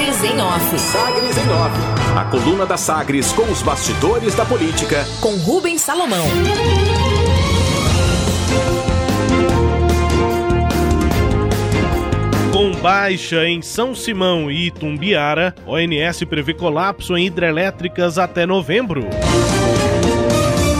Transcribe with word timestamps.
Sagres 0.00 0.24
em 0.24 0.40
Off. 0.40 0.78
Sagres 0.78 1.36
em 1.36 1.50
Off. 1.50 1.76
A 2.16 2.24
coluna 2.24 2.64
da 2.64 2.78
Sagres 2.78 3.32
com 3.32 3.42
os 3.42 3.60
bastidores 3.60 4.34
da 4.34 4.46
política. 4.46 5.04
Com 5.20 5.36
Rubens 5.36 5.82
Salomão. 5.82 6.24
Com 12.50 12.72
baixa 12.80 13.46
em 13.46 13.60
São 13.60 13.94
Simão 13.94 14.50
e 14.50 14.68
Itumbiara, 14.68 15.54
ONS 15.66 16.24
prevê 16.24 16.54
colapso 16.54 17.14
em 17.14 17.26
hidrelétricas 17.26 18.16
até 18.16 18.46
novembro. 18.46 19.02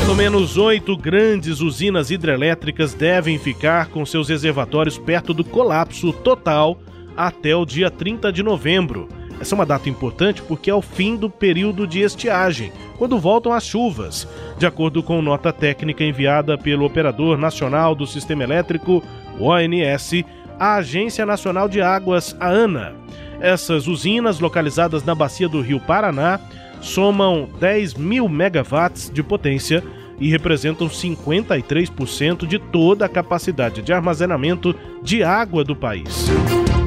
Pelo 0.00 0.16
menos 0.16 0.58
oito 0.58 0.96
grandes 0.96 1.60
usinas 1.60 2.10
hidrelétricas 2.10 2.94
devem 2.94 3.38
ficar 3.38 3.86
com 3.90 4.04
seus 4.04 4.28
reservatórios 4.28 4.98
perto 4.98 5.32
do 5.32 5.44
colapso 5.44 6.12
total 6.12 6.80
até 7.16 7.54
o 7.54 7.64
dia 7.64 7.90
30 7.90 8.32
de 8.32 8.42
novembro. 8.42 9.08
Essa 9.40 9.54
é 9.54 9.56
uma 9.56 9.66
data 9.66 9.88
importante 9.88 10.42
porque 10.42 10.70
é 10.70 10.74
o 10.74 10.80
fim 10.80 11.16
do 11.16 11.28
período 11.28 11.86
de 11.86 12.00
estiagem, 12.00 12.72
quando 12.96 13.18
voltam 13.18 13.52
as 13.52 13.66
chuvas. 13.66 14.28
De 14.58 14.66
acordo 14.66 15.02
com 15.02 15.20
nota 15.20 15.52
técnica 15.52 16.04
enviada 16.04 16.56
pelo 16.56 16.84
Operador 16.84 17.36
Nacional 17.36 17.94
do 17.94 18.06
Sistema 18.06 18.44
Elétrico, 18.44 19.02
o 19.38 19.44
ONS, 19.44 20.24
a 20.58 20.76
Agência 20.76 21.26
Nacional 21.26 21.68
de 21.68 21.82
Águas, 21.82 22.36
a 22.38 22.48
ANA. 22.48 22.94
Essas 23.40 23.88
usinas, 23.88 24.38
localizadas 24.40 25.04
na 25.04 25.14
bacia 25.14 25.48
do 25.48 25.60
Rio 25.60 25.80
Paraná, 25.80 26.40
somam 26.80 27.48
10 27.58 27.94
mil 27.94 28.28
megawatts 28.28 29.10
de 29.10 29.22
potência 29.22 29.82
e 30.20 30.30
representam 30.30 30.86
53% 30.88 32.46
de 32.46 32.58
toda 32.58 33.04
a 33.04 33.08
capacidade 33.08 33.82
de 33.82 33.92
armazenamento 33.92 34.74
de 35.02 35.22
água 35.22 35.64
do 35.64 35.74
país. 35.74 36.30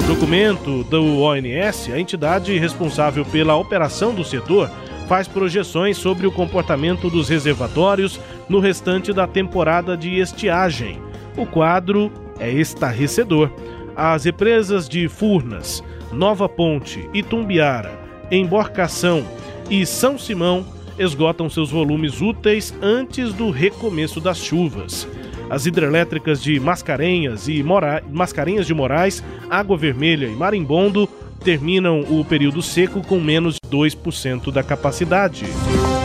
Documento 0.08 0.86
do 0.86 1.20
ONS, 1.20 1.92
a 1.92 2.00
entidade 2.00 2.58
responsável 2.58 3.26
pela 3.26 3.58
operação 3.58 4.16
do 4.16 4.24
setor, 4.24 4.72
faz 5.06 5.28
projeções 5.28 5.98
sobre 5.98 6.26
o 6.26 6.32
comportamento 6.32 7.10
dos 7.10 7.28
reservatórios 7.28 8.18
no 8.48 8.60
restante 8.60 9.12
da 9.12 9.28
temporada 9.28 9.98
de 9.98 10.18
estiagem. 10.18 11.02
O 11.36 11.46
quadro 11.46 12.10
é 12.40 12.50
estarrecedor. 12.50 13.52
As 13.98 14.24
represas 14.24 14.88
de 14.88 15.10
Furnas, 15.10 15.84
Nova 16.14 16.48
Ponte, 16.48 17.10
Itumbiara, 17.14 18.00
Emborcação 18.32 19.26
e 19.70 19.86
São 19.86 20.18
Simão 20.18 20.66
esgotam 20.98 21.50
seus 21.50 21.70
volumes 21.70 22.22
úteis 22.22 22.74
antes 22.82 23.34
do 23.34 23.52
recomeço 23.52 24.22
das 24.22 24.38
chuvas. 24.38 25.06
As 25.50 25.66
hidrelétricas 25.66 26.42
de 26.42 26.60
Mascarenhas 26.60 27.48
e 27.48 27.64
Mora... 27.64 28.04
Mascarenhas 28.10 28.68
de 28.68 28.74
Moraes, 28.74 29.24
Água 29.50 29.78
Vermelha 29.78 30.26
e 30.26 30.36
Marimbondo 30.36 31.08
terminam 31.44 32.02
o 32.02 32.26
período 32.26 32.62
seco 32.62 33.02
com 33.02 33.20
menos 33.20 33.56
de 33.56 33.70
2% 33.70 34.52
da 34.52 34.62
capacidade. 34.62 35.46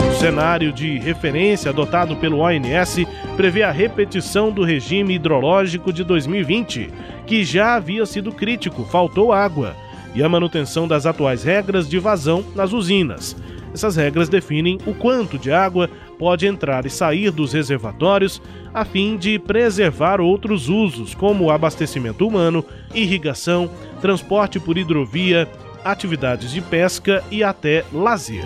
O 0.08 0.14
cenário 0.14 0.72
de 0.72 0.98
referência 0.98 1.70
adotado 1.70 2.14
pelo 2.16 2.38
ONS 2.38 3.04
prevê 3.36 3.64
a 3.64 3.72
repetição 3.72 4.52
do 4.52 4.62
regime 4.62 5.14
hidrológico 5.14 5.92
de 5.92 6.04
2020, 6.04 6.90
que 7.26 7.42
já 7.42 7.74
havia 7.74 8.06
sido 8.06 8.30
crítico, 8.30 8.84
faltou 8.84 9.32
água, 9.32 9.74
e 10.14 10.22
a 10.22 10.28
manutenção 10.28 10.86
das 10.86 11.06
atuais 11.06 11.42
regras 11.42 11.88
de 11.88 11.98
vazão 11.98 12.44
nas 12.54 12.72
usinas. 12.72 13.34
Essas 13.74 13.96
regras 13.96 14.28
definem 14.28 14.78
o 14.86 14.94
quanto 14.94 15.38
de 15.38 15.50
água 15.50 15.88
pode 16.22 16.46
entrar 16.46 16.86
e 16.86 16.88
sair 16.88 17.32
dos 17.32 17.52
reservatórios 17.52 18.40
a 18.72 18.84
fim 18.84 19.16
de 19.16 19.40
preservar 19.40 20.20
outros 20.20 20.68
usos, 20.68 21.16
como 21.16 21.50
abastecimento 21.50 22.24
humano, 22.24 22.64
irrigação, 22.94 23.68
transporte 24.00 24.60
por 24.60 24.78
hidrovia, 24.78 25.48
atividades 25.84 26.52
de 26.52 26.60
pesca 26.60 27.24
e 27.28 27.42
até 27.42 27.84
lazer. 27.92 28.44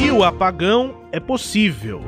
E 0.00 0.12
o 0.12 0.22
apagão 0.22 0.94
é 1.10 1.18
possível. 1.18 2.00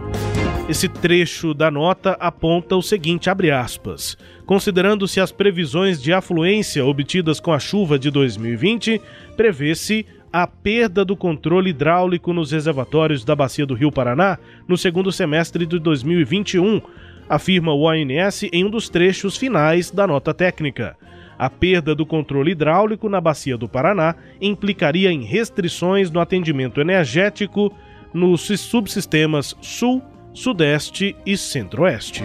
Esse 0.69 0.89
trecho 0.89 1.53
da 1.55 1.73
nota 1.73 2.13
aponta 2.21 2.77
o 2.77 2.83
seguinte, 2.83 3.29
abre 3.29 3.51
aspas: 3.51 4.17
Considerando-se 4.47 5.19
as 5.19 5.33
previsões 5.33 6.01
de 6.01 6.13
afluência 6.13 6.85
obtidas 6.87 7.41
com 7.41 7.53
a 7.53 7.59
chuva 7.59 7.99
de 7.99 8.13
2020, 8.13 9.01
prevê-se 9.37 10.07
a 10.33 10.47
perda 10.47 11.05
do 11.05 11.17
controle 11.17 11.71
hidráulico 11.71 12.33
nos 12.33 12.53
reservatórios 12.53 13.25
da 13.25 13.35
bacia 13.35 13.67
do 13.67 13.75
Rio 13.75 13.91
Paraná 13.91 14.39
no 14.67 14.77
segundo 14.77 15.11
semestre 15.11 15.67
de 15.67 15.79
2021, 15.79 16.81
afirma 17.29 17.73
o 17.73 17.83
ONS 17.83 18.45
em 18.53 18.65
um 18.65 18.71
dos 18.71 18.89
trechos 18.89 19.37
finais 19.37 19.91
da 19.91 20.07
nota 20.07 20.33
técnica. 20.35 20.97
A 21.39 21.49
perda 21.49 21.95
do 21.95 22.05
controle 22.05 22.51
hidráulico 22.51 23.09
na 23.09 23.21
bacia 23.21 23.57
do 23.57 23.69
Paraná 23.69 24.17
implicaria 24.41 25.13
em 25.13 25.23
restrições 25.23 26.11
no 26.11 26.21
atendimento 26.21 26.81
energético 26.81 27.73
nos 28.13 28.43
subsistemas 28.43 29.55
Sul, 29.61 30.03
Sudeste 30.35 31.15
e 31.25 31.37
Centro-Oeste. 31.37 32.25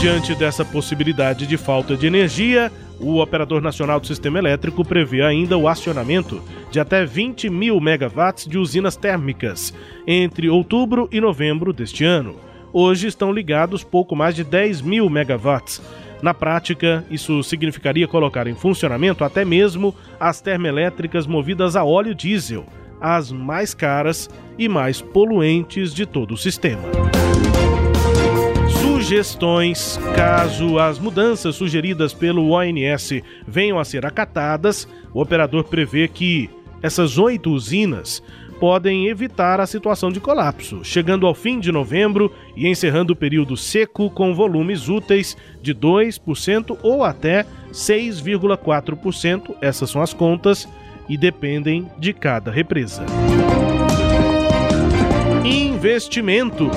Diante 0.00 0.34
dessa 0.34 0.64
possibilidade 0.64 1.46
de 1.46 1.56
falta 1.56 1.96
de 1.96 2.06
energia, 2.06 2.70
o 3.00 3.20
Operador 3.20 3.60
Nacional 3.60 4.00
do 4.00 4.06
Sistema 4.06 4.38
Elétrico 4.38 4.84
prevê 4.84 5.22
ainda 5.22 5.56
o 5.56 5.68
acionamento 5.68 6.42
de 6.70 6.80
até 6.80 7.04
20 7.04 7.48
mil 7.50 7.80
megawatts 7.80 8.46
de 8.46 8.58
usinas 8.58 8.96
térmicas 8.96 9.74
entre 10.06 10.48
outubro 10.48 11.08
e 11.12 11.20
novembro 11.20 11.72
deste 11.72 12.04
ano. 12.04 12.36
Hoje 12.72 13.06
estão 13.06 13.32
ligados 13.32 13.84
pouco 13.84 14.14
mais 14.14 14.34
de 14.34 14.44
10 14.44 14.82
mil 14.82 15.08
megawatts. 15.08 15.80
Na 16.22 16.32
prática, 16.32 17.04
isso 17.10 17.42
significaria 17.42 18.08
colocar 18.08 18.46
em 18.46 18.54
funcionamento 18.54 19.22
até 19.22 19.44
mesmo 19.44 19.94
as 20.18 20.40
termoelétricas 20.40 21.26
movidas 21.26 21.76
a 21.76 21.84
óleo 21.84 22.14
diesel, 22.14 22.64
as 23.00 23.30
mais 23.30 23.74
caras 23.74 24.28
e 24.58 24.68
mais 24.68 25.02
poluentes 25.02 25.94
de 25.94 26.06
todo 26.06 26.32
o 26.32 26.36
sistema 26.36 26.82
sugestões, 29.06 30.00
caso 30.16 30.80
as 30.80 30.98
mudanças 30.98 31.54
sugeridas 31.54 32.12
pelo 32.12 32.50
ONS 32.50 33.22
venham 33.46 33.78
a 33.78 33.84
ser 33.84 34.04
acatadas, 34.04 34.88
o 35.14 35.20
operador 35.20 35.62
prevê 35.62 36.08
que 36.08 36.50
essas 36.82 37.16
oito 37.16 37.52
usinas 37.52 38.20
podem 38.58 39.06
evitar 39.06 39.60
a 39.60 39.66
situação 39.66 40.10
de 40.10 40.18
colapso, 40.18 40.80
chegando 40.82 41.24
ao 41.24 41.36
fim 41.36 41.60
de 41.60 41.70
novembro 41.70 42.32
e 42.56 42.66
encerrando 42.66 43.12
o 43.12 43.16
período 43.16 43.56
seco 43.56 44.10
com 44.10 44.34
volumes 44.34 44.88
úteis 44.88 45.36
de 45.62 45.72
2% 45.72 46.76
ou 46.82 47.04
até 47.04 47.46
6,4%. 47.70 49.54
Essas 49.60 49.88
são 49.88 50.02
as 50.02 50.12
contas 50.12 50.68
e 51.08 51.16
dependem 51.16 51.88
de 51.96 52.12
cada 52.12 52.50
represa. 52.50 53.06
Investimento. 55.44 56.72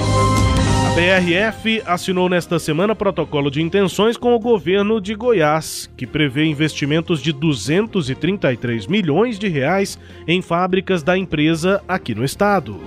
A 0.89 0.91
BRF 0.91 1.83
assinou 1.85 2.27
nesta 2.27 2.57
semana 2.57 2.95
protocolo 2.95 3.51
de 3.51 3.61
intenções 3.61 4.17
com 4.17 4.33
o 4.33 4.39
governo 4.39 4.99
de 4.99 5.13
Goiás, 5.13 5.87
que 5.95 6.07
prevê 6.07 6.45
investimentos 6.45 7.21
de 7.21 7.31
233 7.31 8.87
milhões 8.87 9.37
de 9.37 9.47
reais 9.47 9.99
em 10.27 10.41
fábricas 10.41 11.03
da 11.03 11.15
empresa 11.15 11.79
aqui 11.87 12.15
no 12.15 12.25
estado. 12.25 12.81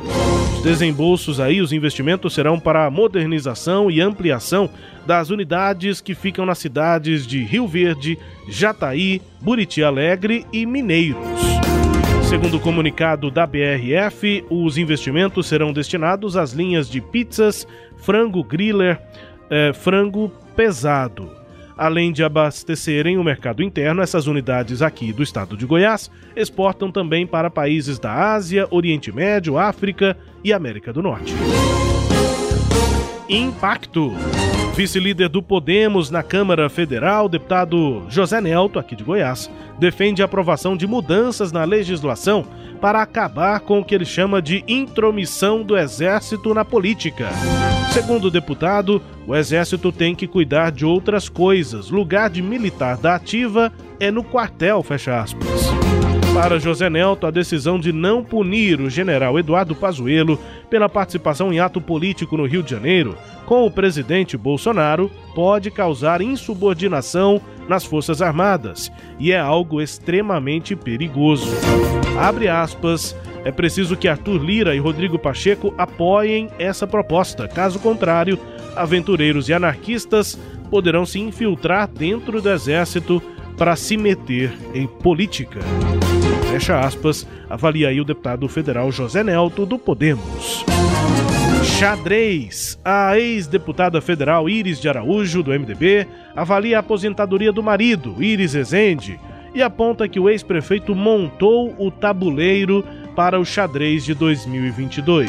Os 0.57 0.63
desembolsos 0.65 1.39
aí, 1.39 1.61
os 1.61 1.73
investimentos 1.73 2.35
serão 2.35 2.59
para 2.59 2.87
a 2.87 2.91
modernização 2.91 3.89
e 3.89 4.01
ampliação 4.01 4.69
das 5.07 5.31
unidades 5.31 6.01
que 6.01 6.17
ficam 6.17 6.45
nas 6.45 6.59
cidades 6.59 7.25
de 7.25 7.45
Rio 7.45 7.69
Verde, 7.69 8.19
Jataí, 8.49 9.23
Buriti 9.41 9.81
Alegre 9.81 10.45
e 10.53 10.67
Mineiros. 10.67 11.52
Segundo 12.33 12.57
o 12.57 12.61
comunicado 12.61 13.31
da 13.31 13.47
BRF, 13.47 14.43
os 14.49 14.79
investimentos 14.79 15.47
serão 15.47 15.71
destinados 15.71 16.35
às 16.35 16.53
linhas 16.53 16.89
de 16.89 16.99
pizzas, 16.99 17.69
frango 17.99 18.43
griller, 18.43 18.99
eh, 19.51 19.75
frango 19.75 20.33
pesado. 20.57 21.31
Além 21.77 22.11
de 22.11 22.25
abastecerem 22.25 23.19
o 23.19 23.23
mercado 23.23 23.63
interno, 23.63 24.01
essas 24.01 24.27
unidades 24.27 24.81
aqui 24.81 25.13
do 25.13 25.23
estado 25.23 25.59
de 25.59 25.67
Goiás 25.67 26.11
exportam 26.35 26.91
também 26.91 27.27
para 27.27 27.51
países 27.51 27.99
da 27.99 28.33
Ásia, 28.33 28.67
Oriente 28.71 29.13
Médio, 29.13 29.59
África 29.59 30.17
e 30.43 30.55
América 30.55 30.91
do 30.91 31.03
Norte. 31.03 31.35
Impacto. 33.29 34.11
Vice-líder 34.75 35.29
do 35.29 35.43
Podemos 35.43 36.11
na 36.11 36.23
Câmara 36.23 36.67
Federal, 36.71 37.29
deputado 37.29 38.05
José 38.09 38.41
Nelto, 38.41 38.79
aqui 38.79 38.97
de 38.97 39.05
Goiás, 39.05 39.51
defende 39.79 40.23
a 40.23 40.25
aprovação 40.25 40.75
de 40.79 40.87
mudanças 40.87 41.53
na 41.53 41.63
legislação 41.63 42.47
para 42.81 43.03
acabar 43.03 43.61
com 43.61 43.81
o 43.81 43.85
que 43.85 43.95
ele 43.95 44.07
chama 44.07 44.41
de 44.41 44.65
intromissão 44.67 45.63
do 45.63 45.77
Exército 45.77 46.55
na 46.55 46.65
política. 46.65 47.29
Segundo 47.93 48.25
o 48.25 48.31
deputado, 48.31 49.03
o 49.27 49.37
Exército 49.37 49.93
tem 49.93 50.15
que 50.15 50.27
cuidar 50.27 50.73
de 50.73 50.87
outras 50.87 51.29
coisas. 51.29 51.91
Lugar 51.91 52.31
de 52.31 52.41
militar 52.41 52.97
da 52.97 53.15
ativa 53.15 53.71
é 54.01 54.11
no 54.11 54.25
quartel, 54.25 54.83
fecha 54.83 55.21
aspas. 55.21 55.71
Para 56.33 56.59
José 56.59 56.89
Nelto, 56.89 57.27
a 57.27 57.31
decisão 57.31 57.79
de 57.79 57.93
não 57.93 58.25
punir 58.25 58.81
o 58.81 58.89
general 58.89 59.39
Eduardo 59.39 59.75
Pazuello 59.75 60.41
pela 60.71 60.89
participação 60.89 61.53
em 61.53 61.61
ato 61.61 61.79
político 61.79 62.39
no 62.39 62.47
Rio 62.47 62.63
de 62.63 62.71
Janeiro 62.71 63.19
com 63.47 63.67
o 63.67 63.71
presidente 63.71 64.37
Bolsonaro 64.37 65.11
pode 65.35 65.71
causar 65.71 66.21
insubordinação 66.21 67.41
nas 67.69 67.85
Forças 67.85 68.21
Armadas 68.21 68.91
e 69.19 69.33
é 69.33 69.39
algo 69.39 69.81
extremamente 69.81 70.75
perigoso. 70.77 71.49
Abre 72.19 72.49
aspas. 72.49 73.17
É 73.45 73.51
preciso 73.51 73.97
que 73.97 74.07
Arthur 74.07 74.41
Lira 74.41 74.75
e 74.75 74.79
Rodrigo 74.79 75.19
Pacheco 75.19 75.75
apoiem 75.77 76.49
essa 76.61 76.87
proposta. 76.87 77.49
Caso 77.49 77.81
contrário, 77.81 78.39
aventureiros 78.77 79.49
e 79.49 79.53
anarquistas 79.53 80.39
poderão 80.71 81.05
se 81.05 81.19
infiltrar 81.19 81.89
dentro 81.89 82.41
do 82.41 82.49
exército 82.49 83.21
para 83.59 83.75
se 83.75 83.97
meter 83.97 84.53
em 84.75 84.87
política. 84.87 85.61
Fecha 86.51 86.79
aspas, 86.81 87.27
avalia 87.51 87.89
aí 87.89 88.01
o 88.01 88.05
deputado 88.05 88.49
federal 88.49 88.93
José 88.93 89.25
Nelto 89.25 89.67
do 89.67 89.79
Podemos. 89.79 90.65
Xadrez. 91.83 92.79
A 92.85 93.19
ex-deputada 93.19 94.01
federal 94.01 94.49
Iris 94.49 94.81
de 94.81 94.89
Araújo, 94.89 95.43
do 95.43 95.51
MDB, 95.51 96.07
avalia 96.37 96.77
a 96.77 96.81
aposentadoria 96.81 97.51
do 97.51 97.61
marido, 97.61 98.23
Iris 98.23 98.55
Ezende, 98.55 99.19
e 99.53 99.61
aponta 99.61 100.07
que 100.09 100.21
o 100.21 100.31
ex-prefeito 100.31 100.95
montou 100.95 101.75
o 101.77 101.91
tabuleiro 101.91 102.85
para 103.17 103.41
o 103.41 103.45
xadrez 103.45 104.05
de 104.05 104.15
2022. 104.15 105.29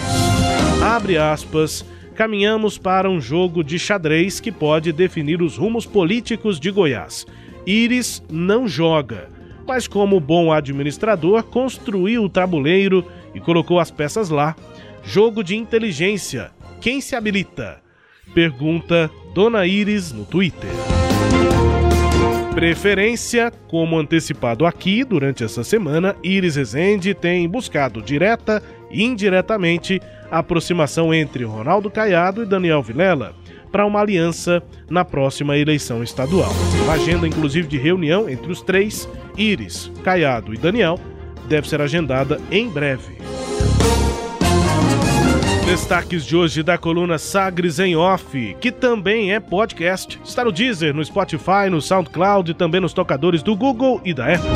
Abre 0.80 1.18
aspas. 1.18 1.84
Caminhamos 2.14 2.78
para 2.78 3.10
um 3.10 3.20
jogo 3.20 3.64
de 3.64 3.80
xadrez 3.80 4.40
que 4.40 4.52
pode 4.52 4.92
definir 4.92 5.42
os 5.42 5.58
rumos 5.58 5.88
políticos 5.88 6.60
de 6.60 6.70
Goiás. 6.70 7.26
Iris 7.66 8.24
não 8.30 8.68
joga, 8.68 9.28
mas 9.66 9.88
como 9.88 10.20
bom 10.20 10.52
administrador, 10.52 11.42
construiu 11.46 12.26
o 12.26 12.30
tabuleiro 12.30 13.04
e 13.34 13.40
colocou 13.40 13.80
as 13.80 13.90
peças 13.90 14.30
lá 14.30 14.56
Jogo 15.06 15.44
de 15.44 15.56
inteligência. 15.56 16.52
Quem 16.80 17.02
se 17.02 17.16
habilita? 17.16 17.82
Pergunta 18.34 19.12
Dona 19.34 19.66
Iris 19.66 20.12
no 20.12 20.26
Twitter. 20.26 20.70
Preferência, 22.56 23.52
como 23.68 23.98
antecipado 23.98 24.66
aqui 24.66 25.04
durante 25.04 25.44
essa 25.44 25.64
semana, 25.64 26.16
Iris 26.24 26.56
Rezende 26.56 27.14
tem 27.14 27.50
buscado 27.50 28.02
direta 28.02 28.64
e 28.90 29.04
indiretamente 29.04 30.00
a 30.32 30.40
aproximação 30.40 31.14
entre 31.14 31.44
Ronaldo 31.44 31.90
Caiado 31.92 32.44
e 32.44 32.46
Daniel 32.46 32.82
Vilela 32.82 33.36
para 33.72 33.86
uma 33.86 34.00
aliança 34.00 34.64
na 34.90 35.04
próxima 35.04 35.58
eleição 35.58 36.04
estadual. 36.04 36.52
A 36.88 36.94
agenda, 36.94 37.28
inclusive, 37.28 37.68
de 37.68 37.78
reunião 37.78 38.30
entre 38.30 38.52
os 38.52 38.62
três, 38.62 39.10
Iris, 39.36 39.92
Caiado 40.04 40.54
e 40.54 40.58
Daniel, 40.58 41.00
deve 41.50 41.68
ser 41.68 41.82
agendada 41.82 42.40
em 42.52 42.70
breve. 42.70 43.18
Destaques 45.74 46.24
de 46.24 46.36
hoje 46.36 46.62
da 46.62 46.78
coluna 46.78 47.18
Sagres 47.18 47.80
em 47.80 47.96
Off, 47.96 48.56
que 48.62 48.72
também 48.72 49.34
é 49.34 49.40
podcast. 49.40 50.22
Está 50.24 50.46
no 50.46 50.52
Deezer, 50.52 50.94
no 50.94 51.04
Spotify, 51.04 51.68
no 51.68 51.82
SoundCloud 51.82 52.52
e 52.52 52.54
também 52.54 52.80
nos 52.80 52.94
tocadores 52.94 53.42
do 53.42 53.56
Google 53.56 54.00
e 54.06 54.14
da 54.14 54.36
Apple. 54.36 54.52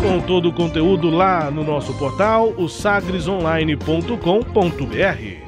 Com 0.00 0.20
todo 0.20 0.50
o 0.50 0.52
conteúdo 0.52 1.10
lá 1.10 1.50
no 1.50 1.64
nosso 1.64 1.92
portal, 1.98 2.54
o 2.56 2.68
sagresonline.com.br. 2.68 5.47